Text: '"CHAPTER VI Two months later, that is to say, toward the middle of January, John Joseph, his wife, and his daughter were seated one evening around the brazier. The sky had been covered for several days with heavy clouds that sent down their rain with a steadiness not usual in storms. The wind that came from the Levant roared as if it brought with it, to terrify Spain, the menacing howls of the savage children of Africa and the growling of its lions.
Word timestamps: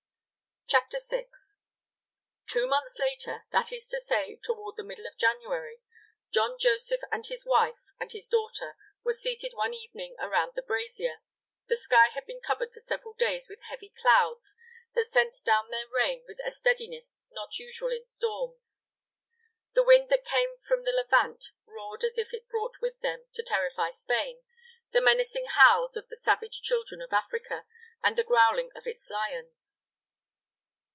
'"CHAPTER 0.71 0.99
VI 1.05 1.27
Two 2.47 2.65
months 2.65 2.97
later, 2.97 3.43
that 3.51 3.73
is 3.73 3.89
to 3.89 3.99
say, 3.99 4.37
toward 4.37 4.77
the 4.77 4.85
middle 4.85 5.05
of 5.05 5.17
January, 5.17 5.81
John 6.31 6.57
Joseph, 6.57 7.01
his 7.27 7.45
wife, 7.45 7.91
and 7.99 8.09
his 8.09 8.29
daughter 8.29 8.77
were 9.03 9.11
seated 9.11 9.51
one 9.53 9.73
evening 9.73 10.15
around 10.17 10.53
the 10.55 10.61
brazier. 10.61 11.17
The 11.67 11.75
sky 11.75 12.07
had 12.13 12.25
been 12.25 12.39
covered 12.39 12.71
for 12.71 12.79
several 12.79 13.13
days 13.15 13.49
with 13.49 13.63
heavy 13.63 13.89
clouds 13.99 14.55
that 14.93 15.09
sent 15.11 15.35
down 15.43 15.71
their 15.71 15.89
rain 15.89 16.23
with 16.25 16.39
a 16.45 16.51
steadiness 16.51 17.21
not 17.29 17.59
usual 17.59 17.91
in 17.91 18.05
storms. 18.05 18.81
The 19.73 19.83
wind 19.83 20.07
that 20.09 20.23
came 20.23 20.55
from 20.57 20.85
the 20.85 20.93
Levant 20.93 21.51
roared 21.65 22.05
as 22.05 22.17
if 22.17 22.33
it 22.33 22.47
brought 22.47 22.79
with 22.81 23.03
it, 23.03 23.25
to 23.33 23.43
terrify 23.43 23.89
Spain, 23.89 24.41
the 24.93 25.01
menacing 25.01 25.47
howls 25.47 25.97
of 25.97 26.07
the 26.07 26.15
savage 26.15 26.61
children 26.61 27.01
of 27.01 27.11
Africa 27.11 27.65
and 28.01 28.17
the 28.17 28.23
growling 28.23 28.69
of 28.73 28.87
its 28.87 29.09
lions. 29.09 29.79